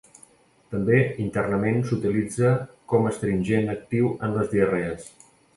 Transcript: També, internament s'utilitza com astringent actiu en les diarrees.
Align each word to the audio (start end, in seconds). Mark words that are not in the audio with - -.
També, 0.75 1.01
internament 1.25 1.77
s'utilitza 1.89 2.55
com 2.95 3.07
astringent 3.13 3.73
actiu 3.77 4.13
en 4.29 4.37
les 4.39 4.53
diarrees. 4.57 5.07